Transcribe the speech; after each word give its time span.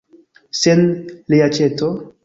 Sen 0.61 0.81
reaĉeto? 1.35 1.95